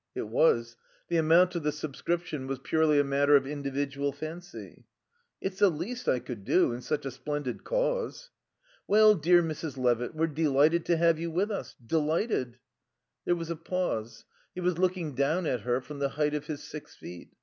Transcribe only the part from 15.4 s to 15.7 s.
at